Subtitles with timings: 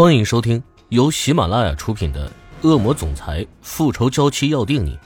[0.00, 2.26] 欢迎收听由喜马拉雅出品的
[2.66, 4.96] 《恶魔总裁复仇娇妻要定你》，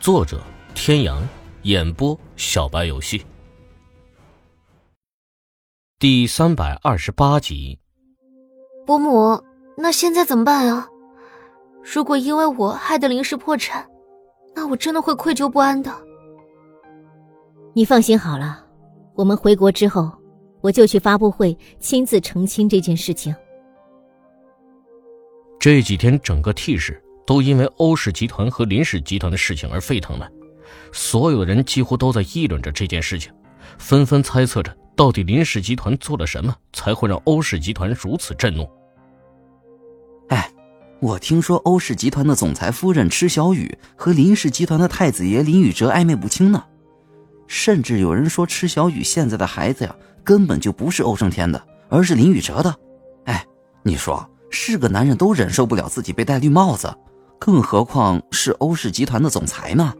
[0.00, 0.42] 作者：
[0.74, 1.22] 天阳，
[1.62, 3.24] 演播：小白游戏。
[6.00, 7.78] 第三百二十八集。
[8.84, 9.40] 伯母，
[9.76, 10.88] 那现在怎么办啊？
[11.94, 13.88] 如果因为我害得林氏破产，
[14.56, 15.92] 那我真的会愧疚不安的。
[17.74, 18.66] 你放心好了，
[19.14, 20.10] 我们回国之后，
[20.60, 23.32] 我就去发布会亲自澄清这件事情。
[25.62, 30.28] 这几天，整个 T 市都因为欧氏集团和林氏集团的事情而沸腾了，
[30.92, 33.32] 所有人几乎都在议论着这件事情，
[33.78, 38.68] 纷纷猜测着到底林氏集团做了什么才会让欧氏集团如此震怒。
[40.30, 40.50] 哎，
[40.98, 46.64] 我听说欧氏集团的总裁夫人池小雨和林氏集团的太子爷林宇哲暧昧不清呢，
[47.46, 52.74] 甚至有人说池小雨现在的孩子呀根本就不是欧胜天的，而是林宇哲的。
[53.26, 53.46] 哎，
[53.84, 54.28] 你说？
[54.52, 56.94] 是个男人都忍受不了自己被戴绿帽子，
[57.38, 59.92] 更何况是欧氏集团的总裁呢？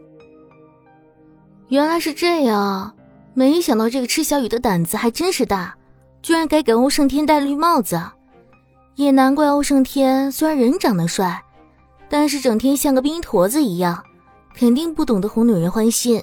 [1.69, 2.95] 原来是这样，
[3.33, 5.75] 没想到这个池小雨的胆子还真是大，
[6.21, 7.99] 居然敢给欧胜天戴绿帽子。
[8.95, 11.43] 也难怪欧胜天虽然人长得帅，
[12.07, 14.03] 但是整天像个冰坨子一样，
[14.53, 16.21] 肯定不懂得哄女人欢心。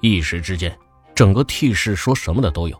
[0.00, 0.76] 一时之间，
[1.14, 2.76] 整个 T 市说什么的都有。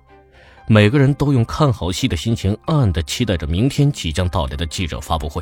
[0.69, 5.41] 每个人都用看好戏的心情，暗暗的期待着明天即将到来的记者发布会。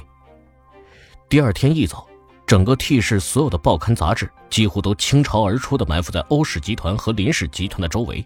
[1.30, 2.06] 第二天一早，
[2.46, 8.22] 整个 T 市所有的报刊杂志几乎都倾巢而出的埋伏在欧氏集团和林氏集团的周围，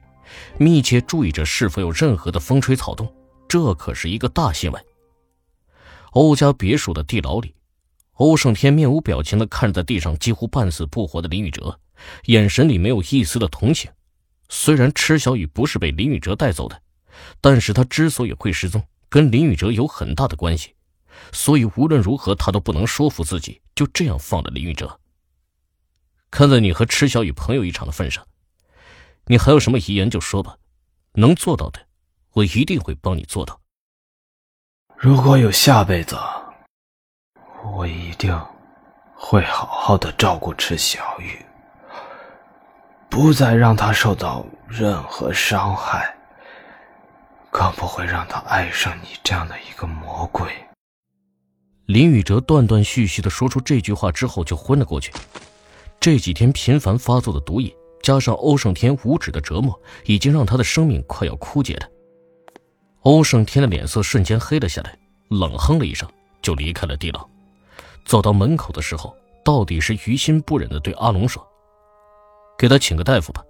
[0.59, 3.09] 密切注意着是否有任何的风吹草动。
[3.47, 4.85] 这可是一个大新闻。
[6.11, 7.55] 欧家别墅的地牢里，
[8.15, 11.79] 欧胜天面无表情的看着在地上几乎半死不活的林宇哲，
[12.25, 13.89] 眼神里没有一丝的同情。
[14.49, 16.83] 虽然池小雨不是被林宇哲带走的。
[17.41, 20.74] 但是他之所以会失踪，跟林宇哲有很大的关系，
[21.33, 25.00] 所以无论如何他都不能说服自己就这样放了林宇哲。
[26.30, 28.27] 看在你和池小雨朋友一场的份上，
[29.27, 30.57] 你还有什么遗言就说吧，
[31.12, 31.80] 能做到的，
[32.33, 33.61] 我一定会帮你做到。
[34.96, 36.18] 如果有下辈子，
[37.73, 38.39] 我一定
[39.14, 41.45] 会好好的照顾池小雨，
[43.08, 46.17] 不再让她受到任何伤害。
[47.51, 50.51] 更不会让他爱上你这样的一个魔鬼。
[51.86, 55.13] 林宇哲断断续续的说出这句话之后，就昏了过去。
[55.98, 61.89] 这几天频繁发作的毒瘾，加上欧胜天无止的折磨，已经让他的生命快要枯竭了。
[63.03, 64.98] 欧胜天的脸色瞬间黑了下来，
[65.31, 66.08] 冷哼了一声，
[66.42, 67.27] 就离开了地牢。
[68.05, 71.45] 走到门口的时候，到底是于心不忍的对阿龙说
[72.58, 73.42] ：“给他请个大夫吧。”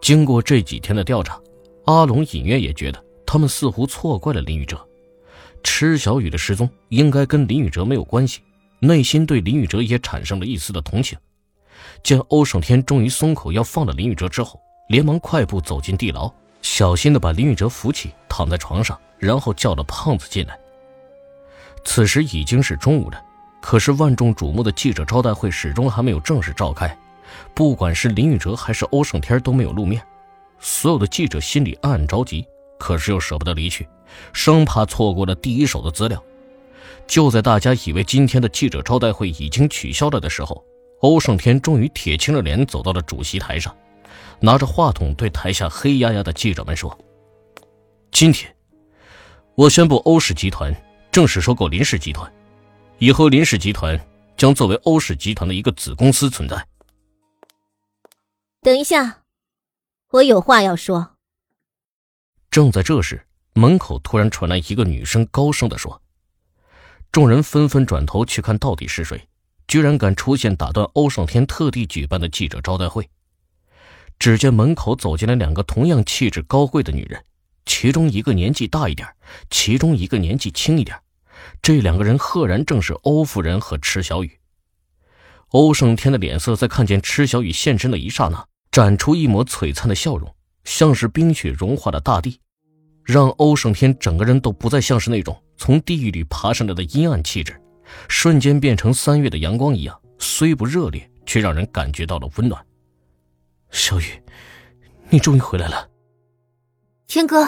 [0.00, 1.38] 经过这几天的调查。
[1.84, 4.80] 阿龙隐约也觉得，他们似乎错怪了林宇哲。
[5.64, 8.40] 池小雨的失踪应该跟林宇哲没有关系，
[8.80, 11.18] 内心对林宇哲也产生了一丝的同情。
[12.02, 16.32] 见欧胜天终于松口要放了林宇哲之后，连忙快步走进地牢，
[16.62, 20.58] 小心的把林宇哲扶起，躺在床上，然后叫了胖子进来。
[21.84, 23.20] 此时已经是中午了，
[23.60, 26.96] 可是万众瞩目的记者招待会始终还没有正式召开，
[27.54, 30.04] 不管是林宇哲还是欧胜天都没有露面。
[30.64, 32.46] 所有的记者心里暗暗着急，
[32.78, 33.86] 可是又舍不得离去，
[34.32, 36.22] 生怕错过了第一手的资料。
[37.08, 40.64] 就在大家以为今天的记者招待会已经取消了的时候，
[41.00, 43.76] 欧胜天终于铁青着脸走到了主席台上，
[44.38, 46.96] 拿着话筒对台下黑压压的记者们说
[48.12, 48.54] ：“今天，
[49.56, 50.72] 我宣布欧氏集团
[51.10, 52.32] 正式收购林氏集团，
[52.98, 54.00] 以后林氏集团
[54.36, 56.64] 将作为欧氏集团的一个子公司存在。”
[58.62, 59.21] 等一下。
[60.12, 61.16] 我有话要说。
[62.50, 66.02] 正在这时，门口突然传来一个女生高声的说
[67.10, 69.26] ：“众人纷纷转头去看，到底是谁？
[69.66, 73.08] 居然敢出现打断欧胜天特地举办的记者招待会？”
[74.20, 77.24] 只见门口走进来两个同样气质高贵的女人，
[77.64, 79.08] 其中一个年纪大一点，
[79.48, 81.00] 其中一个年纪轻一点。
[81.62, 84.38] 这两个人赫然正是欧夫人和池小雨。
[85.48, 88.46] 欧胜天的脸色在看见池小雨现身的一刹那。
[88.72, 90.34] 展出一抹璀璨的笑容，
[90.64, 92.40] 像是冰雪融化的大地，
[93.04, 97.54] 让欧胜天整个人都不再像是那种从地狱里爬上来的阴暗气质，
[98.08, 102.64] 瞬间变成三月的阳光一样，虽不热烈，却让人感觉到了温暖。
[103.70, 104.04] 小雨，
[105.10, 105.86] 你终于回来了。
[107.06, 107.46] 天哥，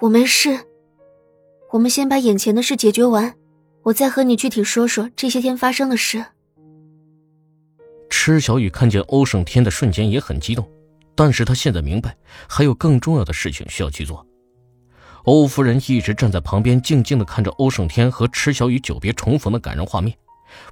[0.00, 0.58] 我没事。
[1.70, 3.36] 我们先把眼前的事解决完，
[3.84, 6.26] 我再和你具体说说这些天发生的事。
[8.26, 10.68] 池小雨看见欧胜天的瞬间也很激动，
[11.14, 12.16] 但是他现在明白，
[12.48, 14.26] 还有更重要的事情需要去做。
[15.26, 20.12] 欧夫人一直站在旁边，静静的看着欧胜天和池小雨久别重逢的感人画面，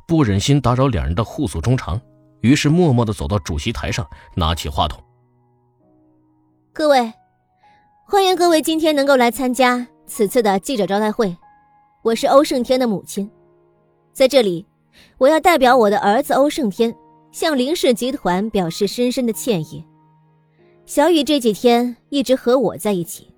[0.05, 2.01] 不忍心打扰两人的互诉衷肠，
[2.41, 4.05] 于是默默的走到主席台上，
[4.35, 5.01] 拿起话筒
[6.75, 7.13] ：“各位，
[8.05, 11.37] 欢迎各位今天能够来参加此次的记者招待会。
[12.03, 13.31] 我是欧胜天的母亲，
[14.13, 14.67] 在这里，
[15.19, 16.93] 我要代表我的儿子欧胜天，
[17.35, 19.85] 向林氏集团表示深深的歉意。
[20.87, 23.29] 小雨这几天一直和我在一起。”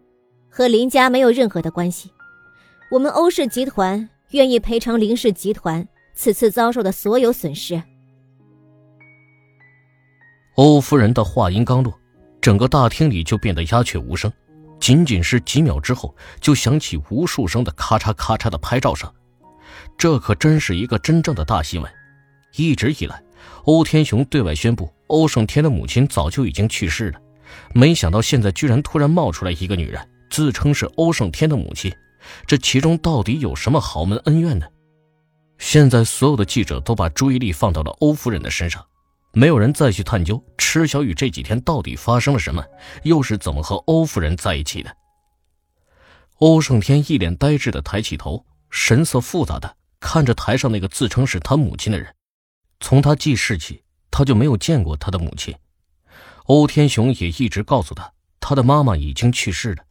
[0.52, 2.10] 和林家没有任何的关系，
[2.90, 7.82] 我们欧氏集团愿意赔偿林氏集团此次遭受的所有损失。
[10.56, 11.98] 欧夫人的话音刚落，
[12.40, 14.30] 整个大厅里就变得鸦雀无声，
[14.78, 19.10] 仅仅是几秒之后，就响起无数声的咔嚓咔嚓的拍照声。
[19.96, 21.90] 这可真是一个真正的大新闻。
[22.56, 23.22] 一直以来，
[23.64, 27.20] 欧天雄对外宣布欧胜天的母亲早就已经去世了，
[27.74, 30.08] 没想到现在居然突然冒出来一个女人。
[30.28, 31.94] 自称是欧胜天的母亲，
[32.46, 34.66] 这其中到底有什么豪门恩怨呢？
[35.58, 38.84] 现在所有的记者都把注意力放到了欧夫人的身上，
[39.32, 42.62] 没有人再去探究池小雨这几天到底发生了什么，
[43.04, 44.94] 又是怎么和欧夫人在一起的。
[46.38, 52.12] 欧胜天一脸呆滞的抬起头，神色复杂的看着台上那个自称是他母亲的人。
[52.80, 55.54] 从他记事起，他就没有见过他的母亲。
[56.44, 59.84] 欧天雄也一直告诉他，他的妈妈已经去世了。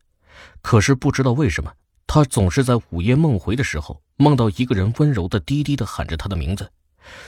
[0.62, 1.74] 可是不知道为什么，
[2.08, 6.72] 他总是在午夜梦回的时候梦到一个人温柔的低低的喊着他的名字。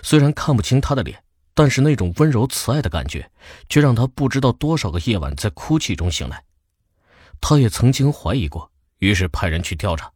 [0.01, 1.21] 虽然看不清他的脸，
[1.53, 3.29] 但是那种温柔慈爱的感觉，
[3.67, 6.43] 却让他不知道多少个夜晚在哭泣中醒来。
[7.41, 10.11] 他也曾经怀疑过，于是派人去调查，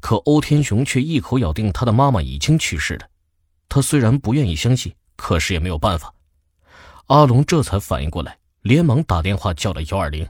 [0.00, 3.09] 可欧天雄却一口咬定他的妈妈已经去世了。
[3.70, 6.12] 他虽然不愿意相信，可是也没有办法。
[7.06, 10.28] 阿龙这才反应过来，连忙打电话叫了幺二零。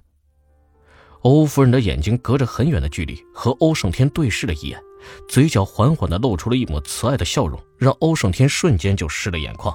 [1.23, 4.81] 欧夫人的眼睛隔着很远的距离和欧胜天对视了一眼，
[5.29, 9.75] 嘴角缓缓地露出了一抹慈爱的笑容，让欧胜天瞬间就湿了眼眶。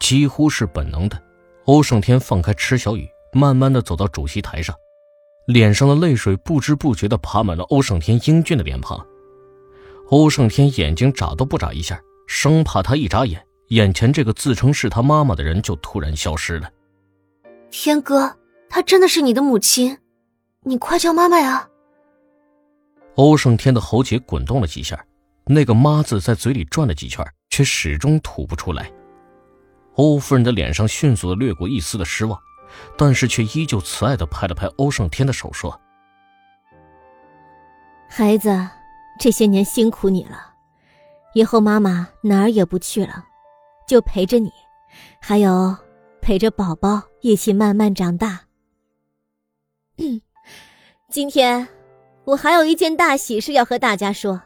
[0.00, 1.22] 几乎是本能的，
[1.64, 4.74] 欧胜天放开池小雨，慢慢地走到主席台上，
[5.46, 9.06] 脸上的泪水不知不觉地爬满了欧胜天英俊的脸庞。
[10.10, 16.70] 欧胜天眼睛眨都不眨一下，生怕他一眨眼，眼前这个自称是他妈妈的人就突然消失了。
[17.70, 18.36] 天哥，
[18.68, 19.98] 她真的是你的母亲？
[20.62, 21.66] 你快叫妈妈呀！
[23.14, 25.02] 欧胜天的喉结滚动了几下，
[25.46, 28.92] 那个“妈”字在嘴里转了几圈，却始终吐不出来。
[29.94, 32.38] 欧夫人的脸上迅速的掠过一丝的失望，
[32.96, 35.80] 但是却依旧慈爱的拍了拍欧胜天的手，说
[38.06, 38.68] ：“孩子，
[39.18, 40.47] 这些年辛苦你了，
[41.34, 43.24] 以后妈妈哪儿也不去了，
[43.86, 44.50] 就陪着你，
[45.20, 45.76] 还有
[46.20, 48.40] 陪着宝宝一起慢慢长大。”。
[51.10, 51.66] 今天，
[52.24, 54.42] 我还有一件大喜事要和大家说。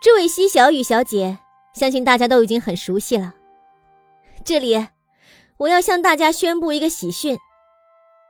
[0.00, 1.38] 这位西小雨小姐，
[1.74, 3.34] 相信大家都已经很熟悉了。
[4.44, 4.86] 这里，
[5.56, 7.36] 我要向大家宣布一个喜讯：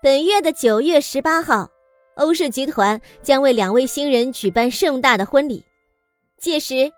[0.03, 1.69] 本月的九月十八号，
[2.17, 5.63] 欧氏集团将为两位新人举办盛大的婚礼，
[6.39, 6.91] 届时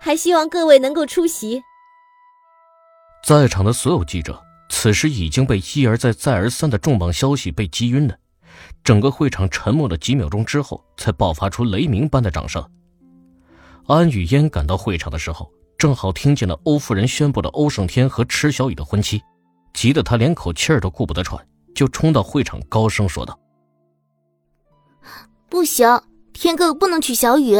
[0.00, 1.62] 还希望各位能够出席。
[3.24, 8.16] 在场的所有记者，此时已经被一而再、再而三的重磅消息被击晕了。
[8.82, 12.64] 整个会场沉默了几秒钟之后，才爆发出雷鸣般的掌声。
[13.86, 19.22] 安雨嫣赶到会场的时候，正好听见了欧夫人宣布了欧胜天和池小雨的婚期，
[19.72, 23.38] 急得她连口气儿都顾不得喘，就冲到会场高声说道
[25.48, 26.02] ：“不行，
[26.32, 27.56] 天哥哥不能娶小雨。”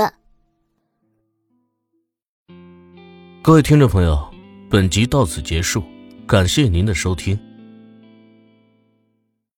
[3.48, 4.22] 各位听众朋友，
[4.68, 5.82] 本集到此结束，
[6.26, 7.47] 感谢您的收听。